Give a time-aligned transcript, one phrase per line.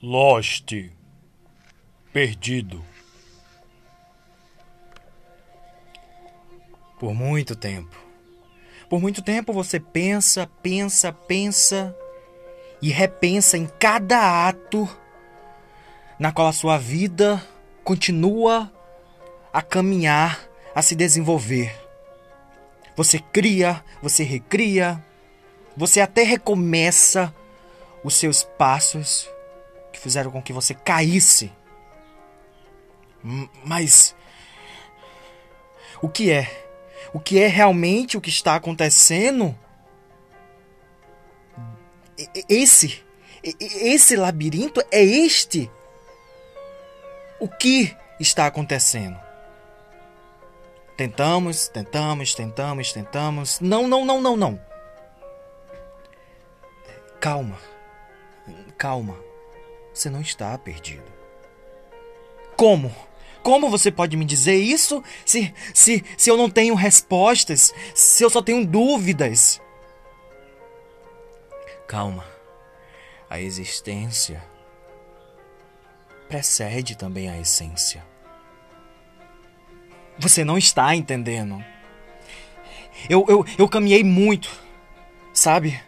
[0.00, 0.72] Lost.
[2.12, 2.84] Perdido.
[7.00, 7.96] Por muito tempo.
[8.88, 11.96] Por muito tempo você pensa, pensa, pensa
[12.80, 14.88] e repensa em cada ato
[16.16, 17.44] na qual a sua vida
[17.82, 18.72] continua
[19.52, 21.74] a caminhar, a se desenvolver.
[22.94, 25.04] Você cria, você recria,
[25.76, 27.34] você até recomeça
[28.04, 29.28] os seus passos
[29.98, 31.52] que fizeram com que você caísse.
[33.64, 34.14] Mas
[36.00, 36.66] o que é?
[37.12, 39.58] O que é realmente o que está acontecendo?
[42.48, 43.04] Esse,
[43.42, 45.70] esse labirinto é este.
[47.40, 49.18] O que está acontecendo?
[50.96, 53.60] Tentamos, tentamos, tentamos, tentamos.
[53.60, 54.60] Não, não, não, não, não.
[57.20, 57.56] Calma.
[58.76, 59.28] Calma.
[59.92, 61.10] Você não está perdido.
[62.56, 62.94] Como?
[63.42, 67.72] Como você pode me dizer isso se, se, se eu não tenho respostas?
[67.94, 69.60] Se eu só tenho dúvidas?
[71.86, 72.24] Calma.
[73.30, 74.42] A existência
[76.28, 78.04] precede também a essência.
[80.18, 81.64] Você não está entendendo.
[83.08, 84.50] Eu, eu, eu caminhei muito,
[85.32, 85.80] sabe?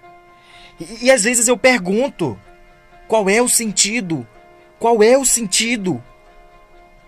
[0.78, 2.38] E, e às vezes eu pergunto:
[3.10, 4.24] qual é o sentido?
[4.78, 6.00] Qual é o sentido?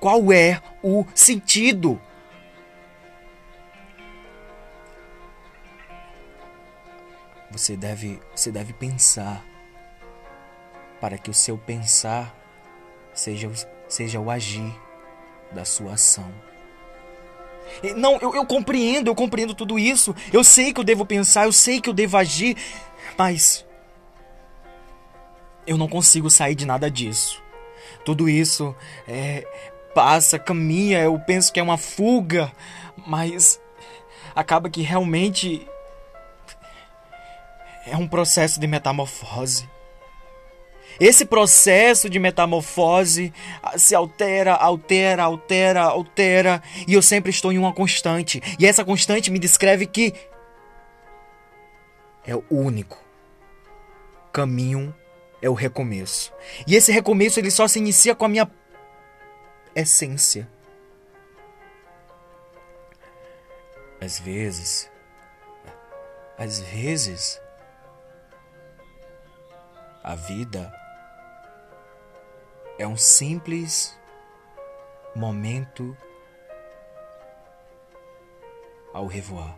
[0.00, 2.03] Qual é o sentido?
[7.53, 9.45] Você deve, você deve pensar
[11.00, 12.34] para que o seu pensar
[13.14, 13.48] seja,
[13.89, 14.75] seja o agir
[15.53, 16.34] da sua ação.
[17.97, 20.12] Não, eu, eu compreendo, eu compreendo tudo isso.
[20.33, 22.56] Eu sei que eu devo pensar, eu sei que eu devo agir,
[23.17, 23.64] mas
[25.66, 27.42] eu não consigo sair de nada disso.
[28.05, 28.74] Tudo isso
[29.06, 29.46] é,
[29.94, 32.50] passa, caminha, eu penso que é uma fuga,
[33.06, 33.60] mas
[34.34, 35.67] acaba que realmente
[37.86, 39.68] é um processo de metamorfose.
[41.00, 43.33] Esse processo de metamorfose
[43.77, 48.42] se altera, altera, altera, altera, e eu sempre estou em uma constante.
[48.58, 50.12] E essa constante me descreve que
[52.24, 52.98] é o único
[54.33, 54.94] caminho
[55.42, 56.33] é o recomeço.
[56.67, 58.51] E esse recomeço ele só se inicia com a minha
[59.75, 60.48] essência.
[64.01, 64.91] Às vezes,
[66.39, 67.41] às vezes,
[70.03, 70.73] a vida
[72.79, 73.97] é um simples
[75.14, 75.97] momento
[78.92, 79.57] ao revoar.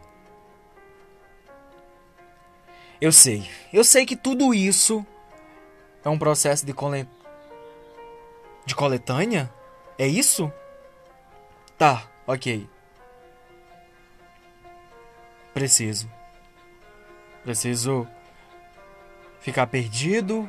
[3.01, 5.06] Eu sei, eu sei que tudo isso
[6.04, 7.09] é um processo de, colet...
[8.66, 9.53] de coletânea?
[9.98, 10.53] É isso?
[11.78, 12.69] Tá, ok.
[15.53, 16.10] Preciso.
[17.42, 18.06] Preciso
[19.41, 20.48] ficar perdido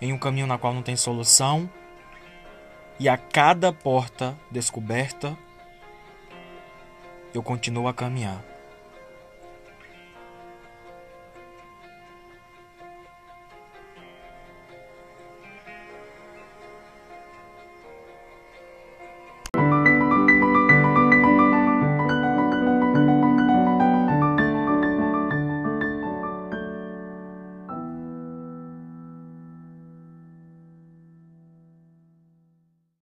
[0.00, 1.68] em um caminho na qual não tem solução
[2.98, 5.36] e a cada porta descoberta
[7.32, 8.49] eu continuo a caminhar.